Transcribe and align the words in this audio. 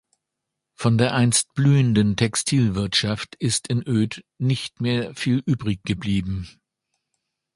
Von 0.73 0.97
der 0.97 1.13
einst 1.13 1.53
blühenden 1.53 2.15
Textilwirtschaft 2.15 3.35
ist 3.35 3.67
in 3.67 3.87
Oedt 3.87 4.23
nicht 4.39 4.81
mehr 4.81 5.13
viel 5.13 5.43
übrig 5.45 5.83
geblieben. 5.83 6.49